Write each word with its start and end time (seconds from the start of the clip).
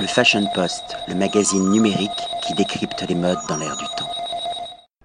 Le 0.00 0.06
Fashion 0.06 0.46
Post, 0.54 0.96
le 1.08 1.16
magazine 1.16 1.70
numérique 1.70 2.10
qui 2.46 2.54
décrypte 2.54 3.04
les 3.08 3.16
modes 3.16 3.38
dans 3.48 3.56
l'air 3.56 3.76
du 3.76 3.84
temps. 3.96 4.08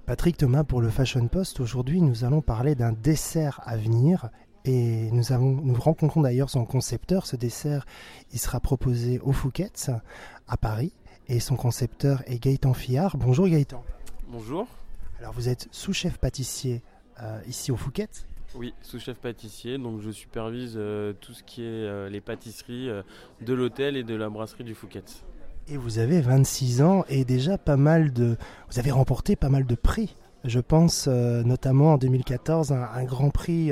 Patrick 0.05 0.37
Thomas 0.37 0.63
pour 0.63 0.81
le 0.81 0.89
Fashion 0.91 1.27
Post. 1.27 1.59
Aujourd'hui, 1.59 1.99
nous 1.99 2.23
allons 2.25 2.41
parler 2.41 2.75
d'un 2.75 2.91
dessert 2.91 3.59
à 3.65 3.75
venir. 3.75 4.29
Et 4.65 5.09
nous, 5.11 5.31
avons, 5.31 5.49
nous 5.49 5.73
rencontrons 5.73 6.21
d'ailleurs 6.21 6.51
son 6.51 6.65
concepteur. 6.65 7.25
Ce 7.25 7.35
dessert, 7.35 7.87
il 8.33 8.37
sera 8.37 8.59
proposé 8.59 9.17
au 9.19 9.31
Fouquet's 9.31 9.89
à 10.47 10.57
Paris. 10.57 10.93
Et 11.27 11.39
son 11.39 11.55
concepteur 11.55 12.21
est 12.27 12.37
Gaëtan 12.37 12.75
Fillard. 12.75 13.17
Bonjour 13.17 13.47
Gaëtan. 13.47 13.83
Bonjour. 14.27 14.67
Alors 15.19 15.33
vous 15.33 15.49
êtes 15.49 15.69
sous-chef 15.71 16.19
pâtissier 16.19 16.83
euh, 17.19 17.41
ici 17.47 17.71
au 17.71 17.77
Fouquet's 17.77 18.27
oui, 18.55 18.73
sous-chef 18.81 19.17
pâtissier, 19.17 19.77
donc 19.77 20.01
je 20.01 20.11
supervise 20.11 20.73
euh, 20.75 21.13
tout 21.19 21.33
ce 21.33 21.43
qui 21.43 21.61
est 21.61 21.65
euh, 21.65 22.09
les 22.09 22.21
pâtisseries 22.21 22.89
euh, 22.89 23.01
de 23.41 23.53
l'hôtel 23.53 23.97
et 23.97 24.03
de 24.03 24.15
la 24.15 24.29
brasserie 24.29 24.63
du 24.63 24.75
Fouquet. 24.75 25.03
Et 25.67 25.77
vous 25.77 25.97
avez 25.97 26.21
26 26.21 26.81
ans 26.81 27.03
et 27.09 27.25
déjà 27.25 27.57
pas 27.57 27.77
mal 27.77 28.13
de... 28.13 28.37
Vous 28.69 28.79
avez 28.79 28.91
remporté 28.91 29.35
pas 29.35 29.49
mal 29.49 29.65
de 29.65 29.75
prix. 29.75 30.15
Je 30.43 30.59
pense 30.59 31.07
notamment 31.07 31.93
en 31.93 31.97
2014 31.97 32.73
un, 32.73 32.83
un 32.83 33.03
grand 33.05 33.29
prix 33.29 33.71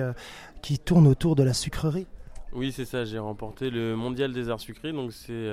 qui 0.61 0.79
tourne 0.79 1.05
autour 1.05 1.35
de 1.35 1.43
la 1.43 1.53
sucrerie. 1.53 2.07
Oui, 2.53 2.71
c'est 2.71 2.85
ça, 2.85 3.03
j'ai 3.03 3.19
remporté 3.19 3.69
le 3.69 3.97
mondial 3.97 4.31
des 4.31 4.49
arts 4.49 4.61
sucrés, 4.61 4.93
donc 4.93 5.11
c'est 5.11 5.49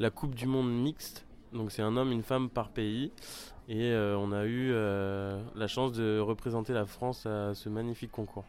la 0.00 0.10
Coupe 0.10 0.34
du 0.34 0.46
monde 0.46 0.68
mixte. 0.68 1.24
Donc 1.52 1.70
c'est 1.70 1.82
un 1.82 1.96
homme, 1.96 2.12
une 2.12 2.22
femme 2.22 2.48
par 2.48 2.70
pays. 2.70 3.12
Et 3.68 3.92
euh, 3.92 4.16
on 4.18 4.32
a 4.32 4.44
eu 4.44 4.70
euh, 4.72 5.40
la 5.54 5.68
chance 5.68 5.92
de 5.92 6.18
représenter 6.18 6.72
la 6.72 6.86
France 6.86 7.26
à 7.26 7.54
ce 7.54 7.68
magnifique 7.68 8.10
concours. 8.10 8.44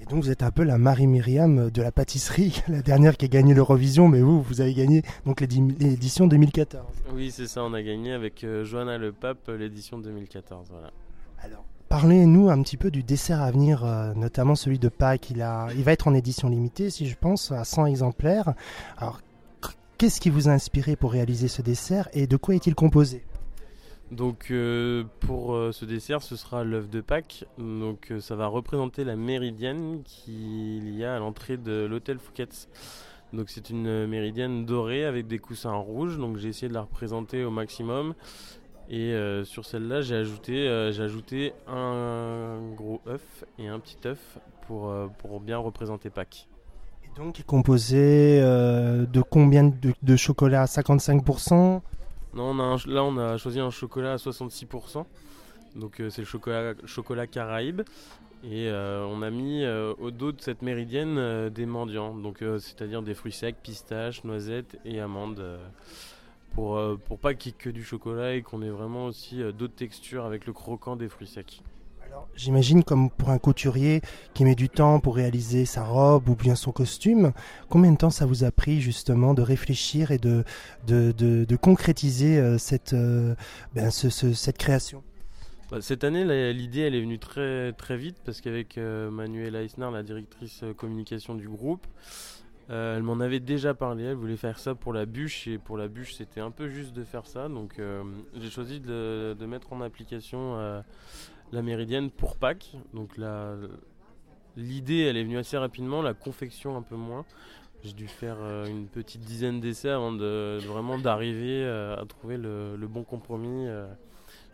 Et 0.00 0.04
donc 0.04 0.22
vous 0.22 0.30
êtes 0.30 0.42
un 0.42 0.50
peu 0.50 0.64
la 0.64 0.78
Marie-Myriam 0.78 1.70
de 1.70 1.82
la 1.82 1.92
pâtisserie, 1.92 2.62
la 2.68 2.82
dernière 2.82 3.16
qui 3.16 3.24
a 3.24 3.28
gagné 3.28 3.54
l'Eurovision, 3.54 4.08
mais 4.08 4.20
vous, 4.20 4.42
vous 4.42 4.60
avez 4.60 4.74
gagné 4.74 5.02
donc 5.24 5.40
l'édition 5.40 6.26
2014. 6.26 6.84
Oui, 7.14 7.30
c'est 7.30 7.46
ça, 7.46 7.62
on 7.64 7.72
a 7.72 7.82
gagné 7.82 8.12
avec 8.12 8.44
euh, 8.44 8.64
Johanna 8.64 8.98
Le 8.98 9.12
Pape 9.12 9.48
l'édition 9.48 9.98
2014. 9.98 10.68
Voilà. 10.70 10.90
Alors, 11.40 11.64
parlez-nous 11.88 12.50
un 12.50 12.60
petit 12.62 12.76
peu 12.76 12.90
du 12.90 13.02
dessert 13.02 13.40
à 13.40 13.50
venir, 13.50 13.84
notamment 14.16 14.54
celui 14.54 14.78
de 14.78 14.88
Pâques. 14.88 15.30
Il, 15.30 15.42
a, 15.42 15.68
il 15.76 15.82
va 15.82 15.92
être 15.92 16.08
en 16.08 16.14
édition 16.14 16.48
limitée, 16.48 16.90
si 16.90 17.08
je 17.08 17.16
pense, 17.16 17.52
à 17.52 17.64
100 17.64 17.86
exemplaires. 17.86 18.54
Alors, 18.96 19.20
qu'est-ce 20.02 20.20
qui 20.20 20.30
vous 20.30 20.48
a 20.48 20.50
inspiré 20.50 20.96
pour 20.96 21.12
réaliser 21.12 21.46
ce 21.46 21.62
dessert 21.62 22.08
et 22.12 22.26
de 22.26 22.36
quoi 22.36 22.56
est-il 22.56 22.74
composé? 22.74 23.22
Donc 24.10 24.50
euh, 24.50 25.04
pour 25.20 25.54
euh, 25.54 25.70
ce 25.70 25.84
dessert, 25.84 26.22
ce 26.22 26.34
sera 26.34 26.64
l'œuf 26.64 26.90
de 26.90 27.00
Pâques. 27.00 27.44
Donc 27.56 28.10
euh, 28.10 28.18
ça 28.18 28.34
va 28.34 28.48
représenter 28.48 29.04
la 29.04 29.14
méridienne 29.14 30.02
qu'il 30.02 30.92
y 30.96 31.04
a 31.04 31.14
à 31.14 31.20
l'entrée 31.20 31.56
de 31.56 31.86
l'hôtel 31.88 32.18
Fouquet's. 32.18 32.68
Donc 33.32 33.48
c'est 33.48 33.70
une 33.70 34.08
méridienne 34.08 34.66
dorée 34.66 35.04
avec 35.04 35.28
des 35.28 35.38
coussins 35.38 35.76
rouges. 35.76 36.18
Donc 36.18 36.36
j'ai 36.36 36.48
essayé 36.48 36.68
de 36.68 36.74
la 36.74 36.80
représenter 36.80 37.44
au 37.44 37.52
maximum. 37.52 38.14
Et 38.90 39.14
sur 39.44 39.64
celle-là, 39.64 40.02
j'ai 40.02 40.16
ajouté, 40.16 41.52
un 41.68 42.58
gros 42.74 43.00
œuf 43.06 43.44
et 43.56 43.68
un 43.68 43.78
petit 43.78 43.96
œuf 44.04 44.38
pour, 44.66 44.92
pour 45.18 45.40
bien 45.40 45.58
représenter 45.58 46.10
Pâques. 46.10 46.48
Donc 47.16 47.40
est 47.40 47.46
composé 47.46 48.40
de 48.40 49.22
combien 49.22 49.72
de, 50.02 50.16
chocolat? 50.16 50.64
55% 50.64 51.80
non, 52.34 52.54
là 52.54 53.04
on 53.04 53.18
a 53.18 53.36
choisi 53.36 53.60
un 53.60 53.70
chocolat 53.70 54.14
à 54.14 54.16
66%. 54.16 55.04
Donc 55.76 56.00
euh, 56.00 56.10
c'est 56.10 56.22
le 56.22 56.26
chocolat, 56.86 57.26
Caraïbe. 57.26 57.82
Et 58.44 58.68
euh, 58.68 59.06
on 59.06 59.22
a 59.22 59.30
mis 59.30 59.62
euh, 59.62 59.94
au 60.00 60.10
dos 60.10 60.32
de 60.32 60.40
cette 60.40 60.62
méridienne 60.62 61.48
des 61.50 61.66
mendiants, 61.66 62.14
donc 62.14 62.38
c'est-à-dire 62.40 63.02
des 63.02 63.14
fruits 63.14 63.32
secs, 63.32 63.56
pistaches, 63.62 64.24
noisettes 64.24 64.78
et 64.84 65.00
amandes, 65.00 65.44
pour, 66.54 66.80
pour 67.06 67.18
pas 67.18 67.34
qu'il 67.34 67.52
y 67.52 67.54
ait 67.54 67.58
que 67.58 67.70
du 67.70 67.84
chocolat 67.84 68.34
et 68.34 68.42
qu'on 68.42 68.62
ait 68.62 68.70
vraiment 68.70 69.06
aussi 69.06 69.42
d'autres 69.56 69.76
textures 69.76 70.24
avec 70.24 70.46
le 70.46 70.52
croquant 70.52 70.96
des 70.96 71.08
fruits 71.08 71.28
secs. 71.28 71.62
J'imagine 72.34 72.82
comme 72.82 73.10
pour 73.10 73.30
un 73.30 73.38
couturier 73.38 74.00
qui 74.34 74.44
met 74.44 74.54
du 74.54 74.68
temps 74.68 75.00
pour 75.00 75.16
réaliser 75.16 75.64
sa 75.66 75.84
robe 75.84 76.28
ou 76.28 76.34
bien 76.34 76.54
son 76.54 76.72
costume, 76.72 77.32
combien 77.68 77.92
de 77.92 77.96
temps 77.96 78.10
ça 78.10 78.24
vous 78.24 78.42
a 78.44 78.50
pris 78.50 78.80
justement 78.80 79.34
de 79.34 79.42
réfléchir 79.42 80.10
et 80.10 80.18
de, 80.18 80.44
de, 80.86 81.56
concrétiser 81.56 82.38
euh, 82.38 82.58
cette, 82.58 82.94
euh, 82.94 83.34
ben, 83.74 83.90
cette 83.90 84.58
création? 84.58 85.02
Bah, 85.70 85.80
cette 85.80 86.04
année, 86.04 86.52
l'idée 86.52 86.80
elle 86.80 86.94
est 86.94 87.00
venue 87.00 87.18
très 87.18 87.72
très 87.74 87.96
vite 87.96 88.16
parce 88.24 88.40
qu'avec 88.40 88.78
euh, 88.78 89.10
Manuela 89.10 89.62
Eisner, 89.62 89.90
la 89.92 90.02
directrice 90.02 90.64
communication 90.76 91.34
du 91.34 91.48
groupe, 91.48 91.86
elle 92.68 93.02
m'en 93.02 93.20
avait 93.20 93.40
déjà 93.40 93.74
parlé. 93.74 94.04
Elle 94.04 94.14
voulait 94.14 94.38
faire 94.38 94.58
ça 94.58 94.74
pour 94.74 94.94
la 94.94 95.04
bûche 95.04 95.46
et 95.46 95.58
pour 95.58 95.76
la 95.76 95.88
bûche, 95.88 96.14
c'était 96.14 96.40
un 96.40 96.50
peu 96.50 96.70
juste 96.70 96.94
de 96.94 97.04
faire 97.04 97.26
ça. 97.26 97.48
Donc 97.48 97.78
j'ai 98.34 98.48
choisi 98.48 98.80
de, 98.80 99.36
de, 99.38 99.46
mettre 99.46 99.74
en 99.74 99.82
application 99.82 100.82
la 101.52 101.62
méridienne 101.62 102.10
pour 102.10 102.36
Pâques. 102.36 102.76
Donc 102.94 103.18
l'idée, 104.56 105.00
elle 105.00 105.16
est 105.16 105.24
venue 105.24 105.38
assez 105.38 105.56
rapidement, 105.56 106.02
la 106.02 106.14
confection 106.14 106.76
un 106.76 106.82
peu 106.82 106.96
moins. 106.96 107.24
J'ai 107.84 107.92
dû 107.92 108.06
faire 108.06 108.36
euh, 108.40 108.66
une 108.66 108.86
petite 108.86 109.22
dizaine 109.22 109.60
d'essais 109.60 109.90
avant 109.90 110.12
de, 110.12 110.58
vraiment 110.66 110.98
d'arriver 110.98 111.64
euh, 111.64 112.00
à 112.00 112.06
trouver 112.06 112.36
le, 112.36 112.76
bon 112.88 113.02
compromis 113.02 113.66
euh, 113.66 113.88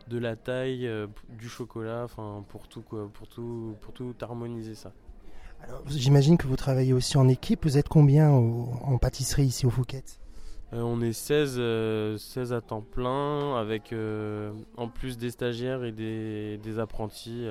de 0.09 0.19
la 0.19 0.35
taille, 0.35 0.91
du 1.29 1.49
chocolat, 1.49 2.07
pour 2.49 2.69
tout 2.69 2.81
pour 2.81 3.29
tout, 3.29 3.77
pour 3.83 3.93
tout 3.93 4.15
harmoniser 4.23 4.75
ça. 4.75 4.93
J'imagine 5.89 6.39
que 6.39 6.47
vous 6.47 6.57
travaillez 6.57 6.95
aussi 6.95 7.19
en 7.19 7.29
équipe. 7.29 7.65
Vous 7.65 7.77
êtes 7.77 7.89
combien 7.89 8.31
en 8.31 8.97
pâtisserie 8.97 9.45
ici 9.45 9.67
au 9.67 9.71
Fouquet 9.71 10.05
euh, 10.75 10.83
on 10.83 11.01
est 11.01 11.13
16, 11.13 11.53
16 11.53 11.59
euh, 11.59 12.57
à 12.57 12.61
temps 12.61 12.83
plein, 12.83 13.57
avec 13.57 13.93
euh, 13.93 14.53
en 14.77 14.89
plus 14.89 15.17
des 15.17 15.31
stagiaires 15.31 15.83
et 15.85 15.93
des, 15.93 16.79
apprentis 16.79 17.47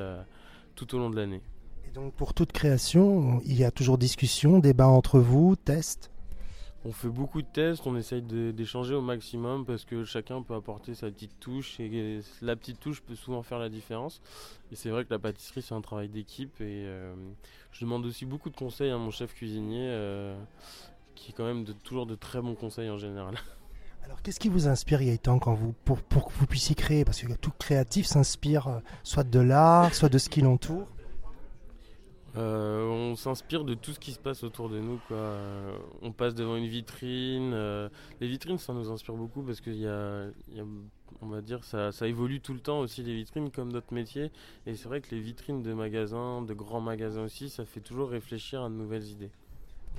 tout 0.75 0.95
au 0.95 0.99
long 0.99 1.09
de 1.09 1.15
l'année. 1.15 1.41
Et 1.87 1.91
donc 1.91 2.13
pour 2.13 2.33
toute 2.33 2.51
création, 2.51 3.41
il 3.45 3.57
y 3.57 3.63
a 3.63 3.71
toujours 3.71 3.97
discussion, 3.97 4.59
débat 4.59 4.87
entre 4.87 5.19
vous, 5.19 5.55
tests 5.55 6.11
on 6.85 6.93
fait 6.93 7.09
beaucoup 7.09 7.41
de 7.41 7.47
tests, 7.47 7.85
on 7.85 7.97
essaye 7.97 8.21
d'échanger 8.21 8.93
au 8.93 9.01
maximum 9.01 9.65
parce 9.65 9.83
que 9.83 10.05
chacun 10.05 10.41
peut 10.41 10.53
apporter 10.53 10.93
sa 10.93 11.07
petite 11.07 11.37
touche 11.37 11.81
et 11.81 12.21
la 12.41 12.55
petite 12.55 12.79
touche 12.79 13.01
peut 13.01 13.15
souvent 13.15 13.43
faire 13.43 13.59
la 13.59 13.67
différence. 13.67 14.21
Et 14.71 14.75
c'est 14.75 14.89
vrai 14.89 15.03
que 15.03 15.09
la 15.09 15.19
pâtisserie 15.19 15.61
c'est 15.61 15.73
un 15.73 15.81
travail 15.81 16.07
d'équipe 16.07 16.61
et 16.61 16.87
je 17.71 17.81
demande 17.81 18.05
aussi 18.05 18.25
beaucoup 18.25 18.49
de 18.49 18.55
conseils 18.55 18.91
à 18.91 18.97
mon 18.97 19.11
chef 19.11 19.33
cuisinier 19.33 19.89
qui 21.17 21.31
est 21.31 21.33
quand 21.33 21.45
même 21.45 21.63
de, 21.63 21.73
toujours 21.73 22.05
de 22.05 22.15
très 22.15 22.41
bons 22.41 22.55
conseils 22.55 22.89
en 22.89 22.97
général. 22.97 23.35
Alors 24.03 24.21
qu'est-ce 24.21 24.39
qui 24.39 24.47
vous 24.47 24.67
inspire 24.67 25.03
Gaëtan 25.03 25.37
quand 25.39 25.53
vous, 25.53 25.73
pour, 25.83 26.01
pour 26.01 26.27
que 26.27 26.33
vous 26.33 26.47
puissiez 26.47 26.75
créer? 26.75 27.03
Parce 27.03 27.21
que 27.21 27.33
tout 27.33 27.51
créatif 27.59 28.05
s'inspire 28.05 28.67
euh, 28.67 28.79
soit 29.03 29.25
de 29.25 29.39
l'art, 29.39 29.93
soit 29.93 30.07
de 30.07 30.17
ce 30.17 30.29
qui 30.29 30.41
l'entoure. 30.41 30.87
Euh, 32.37 32.85
on 32.85 33.15
s'inspire 33.15 33.63
de 33.63 33.73
tout 33.73 33.93
ce 33.93 33.99
qui 33.99 34.11
se 34.11 34.19
passe 34.19 34.43
autour 34.43 34.69
de 34.69 34.79
nous. 34.79 34.99
Quoi. 35.07 35.17
on 36.03 36.11
passe 36.11 36.35
devant 36.35 36.55
une 36.55 36.67
vitrine. 36.67 37.51
Euh, 37.53 37.89
les 38.21 38.27
vitrines, 38.27 38.59
ça 38.59 38.73
nous 38.73 38.91
inspire 38.91 39.15
beaucoup 39.15 39.41
parce 39.41 39.59
y 39.65 39.87
a, 39.87 40.27
y 40.53 40.59
a, 40.59 40.63
on 41.21 41.27
va 41.27 41.41
dire, 41.41 41.63
ça, 41.63 41.91
ça, 41.91 42.07
évolue 42.07 42.39
tout 42.39 42.53
le 42.53 42.59
temps 42.59 42.79
aussi 42.79 43.01
les 43.01 43.15
vitrines 43.15 43.49
comme 43.49 43.73
notre 43.73 43.93
métier. 43.93 44.31
Et 44.67 44.75
c'est 44.75 44.87
vrai 44.87 45.01
que 45.01 45.13
les 45.15 45.19
vitrines 45.19 45.63
de 45.63 45.73
magasins, 45.73 46.43
de 46.43 46.53
grands 46.53 46.81
magasins 46.81 47.23
aussi, 47.23 47.49
ça 47.49 47.65
fait 47.65 47.81
toujours 47.81 48.09
réfléchir 48.09 48.61
à 48.61 48.69
de 48.69 48.75
nouvelles 48.75 49.07
idées 49.07 49.31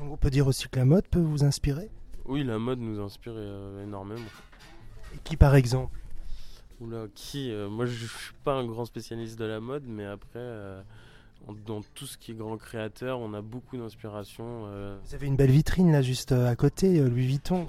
on 0.02 0.16
peut 0.16 0.30
dire 0.30 0.46
aussi 0.46 0.68
que 0.68 0.78
la 0.78 0.84
mode 0.84 1.06
peut 1.08 1.20
vous 1.20 1.44
inspirer 1.44 1.90
Oui, 2.24 2.44
la 2.44 2.58
mode 2.58 2.80
nous 2.80 3.00
inspire 3.00 3.32
euh, 3.34 3.84
énormément. 3.84 4.20
Et 5.14 5.18
qui 5.24 5.36
par 5.36 5.54
exemple 5.54 5.98
Oula, 6.80 7.06
qui 7.14 7.50
euh, 7.50 7.68
Moi 7.68 7.86
je 7.86 8.06
suis 8.06 8.34
pas 8.44 8.54
un 8.54 8.66
grand 8.66 8.84
spécialiste 8.84 9.38
de 9.38 9.44
la 9.44 9.60
mode, 9.60 9.84
mais 9.86 10.04
après, 10.04 10.38
euh, 10.38 10.80
dans 11.66 11.82
tout 11.94 12.06
ce 12.06 12.16
qui 12.16 12.32
est 12.32 12.34
grand 12.34 12.56
créateur, 12.56 13.18
on 13.18 13.34
a 13.34 13.40
beaucoup 13.40 13.76
d'inspiration. 13.76 14.66
Vous 15.04 15.14
avez 15.14 15.26
une 15.26 15.36
belle 15.36 15.50
vitrine 15.50 15.90
là 15.90 16.02
juste 16.02 16.32
à 16.32 16.54
côté, 16.54 17.00
Louis 17.00 17.26
Vuitton. 17.26 17.66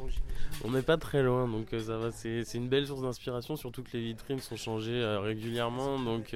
On 0.63 0.71
n'est 0.71 0.81
pas 0.81 0.97
très 0.97 1.23
loin, 1.23 1.47
donc 1.47 1.67
ça 1.71 1.97
va. 1.97 2.11
C'est 2.11 2.43
une 2.55 2.67
belle 2.67 2.87
source 2.87 3.01
d'inspiration, 3.01 3.55
surtout 3.55 3.83
que 3.83 3.91
les 3.93 4.03
vitrines 4.03 4.39
sont 4.39 4.57
changées 4.57 5.03
régulièrement, 5.21 5.99
donc 5.99 6.35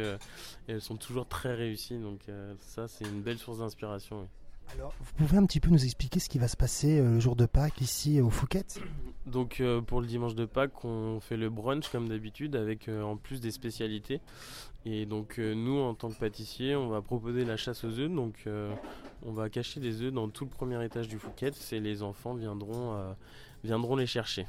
elles 0.68 0.82
sont 0.82 0.96
toujours 0.96 1.28
très 1.28 1.54
réussies. 1.54 1.98
Donc 1.98 2.22
ça, 2.60 2.88
c'est 2.88 3.06
une 3.06 3.22
belle 3.22 3.40
source 3.40 3.60
d'inspiration. 3.60 4.22
Oui. 4.22 4.28
Alors, 4.76 4.94
vous 5.00 5.14
pouvez 5.18 5.38
un 5.38 5.46
petit 5.46 5.60
peu 5.60 5.70
nous 5.70 5.84
expliquer 5.84 6.20
ce 6.20 6.30
qui 6.30 6.40
va 6.40 6.48
se 6.48 6.58
passer 6.58 7.00
euh, 7.00 7.12
le 7.12 7.20
jour 7.20 7.36
de 7.36 7.46
Pâques 7.46 7.80
ici 7.82 8.20
au 8.22 8.32
Fouquet 8.32 8.66
Donc, 9.28 9.60
euh, 9.60 9.82
pour 9.82 10.02
le 10.02 10.08
dimanche 10.08 10.34
de 10.34 10.46
Pâques, 10.46 10.84
on 10.84 11.20
fait 11.20 11.38
le 11.38 11.52
brunch 11.52 11.90
comme 11.90 12.10
d'habitude 12.10 12.56
avec 12.56 12.88
euh, 12.88 13.04
en 13.04 13.16
plus 13.16 13.40
des 13.40 13.52
spécialités. 13.52 14.20
Et 14.86 15.06
donc, 15.06 15.38
nous, 15.38 15.80
en 15.80 15.94
tant 15.94 16.10
que 16.10 16.18
pâtissier, 16.18 16.76
on 16.76 16.90
va 16.90 17.02
proposer 17.02 17.46
la 17.46 17.56
chasse 17.56 17.84
aux 17.84 18.00
œufs. 18.00 18.12
Donc, 18.12 18.46
on 19.26 19.32
va 19.32 19.50
cacher 19.50 19.80
des 19.80 20.02
œufs 20.02 20.12
dans 20.12 20.28
tout 20.28 20.44
le 20.44 20.50
premier 20.50 20.84
étage 20.84 21.08
du 21.08 21.18
Fouquet 21.18 21.52
et 21.72 21.80
les 21.80 22.04
enfants 22.04 22.34
viendront, 22.34 23.16
viendront 23.64 23.96
les 23.96 24.08
chercher. 24.08 24.46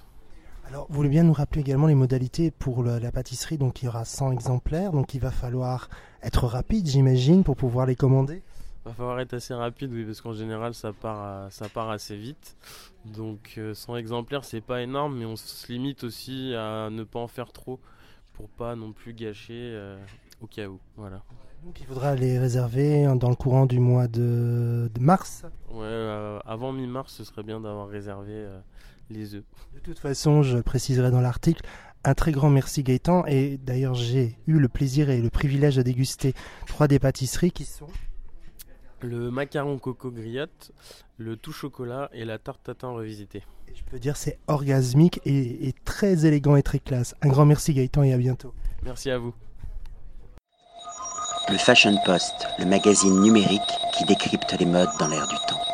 Alors, 0.66 0.86
vous 0.88 0.96
voulez 0.96 1.08
bien 1.08 1.22
nous 1.22 1.32
rappeler 1.32 1.60
également 1.60 1.86
les 1.86 1.94
modalités 1.94 2.50
pour 2.50 2.82
la 2.82 3.12
pâtisserie? 3.12 3.58
Donc, 3.58 3.80
il 3.82 3.84
y 3.84 3.88
aura 3.88 4.04
100 4.04 4.32
exemplaires. 4.32 4.90
Donc, 4.90 5.14
il 5.14 5.20
va 5.20 5.30
falloir 5.30 5.88
être 6.20 6.48
rapide, 6.48 6.88
j'imagine, 6.88 7.44
pour 7.44 7.54
pouvoir 7.54 7.86
les 7.86 7.94
commander? 7.94 8.42
Va 8.84 8.92
falloir 8.92 9.20
être 9.20 9.34
assez 9.34 9.54
rapide, 9.54 9.90
oui, 9.92 10.04
parce 10.04 10.20
qu'en 10.20 10.34
général, 10.34 10.74
ça 10.74 10.92
part, 10.92 11.50
ça 11.50 11.68
part 11.68 11.90
assez 11.90 12.16
vite. 12.16 12.56
Donc, 13.06 13.58
100 13.72 13.96
exemplaires, 13.96 14.44
c'est 14.44 14.60
pas 14.60 14.82
énorme, 14.82 15.16
mais 15.16 15.24
on 15.24 15.36
se 15.36 15.72
limite 15.72 16.04
aussi 16.04 16.54
à 16.54 16.90
ne 16.90 17.02
pas 17.02 17.18
en 17.18 17.28
faire 17.28 17.52
trop 17.52 17.80
pour 18.34 18.48
pas 18.48 18.76
non 18.76 18.92
plus 18.92 19.14
gâcher 19.14 19.96
au 20.42 20.46
cas 20.46 20.66
où. 20.66 20.78
Voilà. 20.96 21.22
Donc, 21.64 21.80
il 21.80 21.86
faudra 21.86 22.14
les 22.14 22.38
réserver 22.38 23.06
dans 23.16 23.30
le 23.30 23.36
courant 23.36 23.64
du 23.64 23.80
mois 23.80 24.06
de, 24.06 24.90
mars 25.00 25.44
Ouais, 25.70 26.38
avant 26.44 26.72
mi-mars, 26.72 27.14
ce 27.14 27.24
serait 27.24 27.42
bien 27.42 27.60
d'avoir 27.60 27.88
réservé 27.88 28.46
les 29.08 29.34
œufs. 29.34 29.44
De 29.74 29.80
toute 29.80 29.98
façon, 29.98 30.42
je 30.42 30.58
préciserai 30.58 31.10
dans 31.10 31.20
l'article, 31.20 31.62
un 32.04 32.14
très 32.14 32.32
grand 32.32 32.50
merci 32.50 32.82
Gaëtan. 32.82 33.24
Et 33.26 33.58
d'ailleurs, 33.58 33.94
j'ai 33.94 34.36
eu 34.46 34.58
le 34.58 34.68
plaisir 34.68 35.10
et 35.10 35.20
le 35.20 35.30
privilège 35.30 35.76
de 35.76 35.82
déguster 35.82 36.34
trois 36.66 36.88
des 36.88 36.98
pâtisseries 36.98 37.52
qui 37.52 37.64
sont 37.64 37.88
le 39.04 39.30
macaron 39.30 39.78
coco 39.78 40.10
griotte, 40.10 40.72
le 41.18 41.36
tout 41.36 41.52
chocolat 41.52 42.10
et 42.12 42.24
la 42.24 42.38
tarte 42.38 42.62
tatin 42.64 42.88
revisitée. 42.88 43.42
je 43.74 43.82
peux 43.84 43.98
dire 43.98 44.16
c'est 44.16 44.38
orgasmique 44.46 45.20
et, 45.24 45.68
et, 45.68 45.74
très 45.84 46.26
élégant 46.26 46.56
et 46.56 46.62
très 46.62 46.80
classe. 46.80 47.14
Un 47.22 47.28
grand 47.28 47.44
merci 47.44 47.74
Gaëtan 47.74 48.02
et 48.02 48.12
à 48.12 48.18
bientôt. 48.18 48.52
Merci 48.82 49.10
à 49.10 49.18
vous. 49.18 49.34
Le 51.50 51.58
Fashion 51.58 51.96
Post, 52.06 52.46
le 52.58 52.64
magazine 52.64 53.20
numérique 53.20 53.60
qui 53.92 54.04
décrypte 54.06 54.56
les 54.58 54.66
modes 54.66 54.88
dans 54.98 55.08
l'air 55.08 55.26
du 55.28 55.36
temps. 55.46 55.73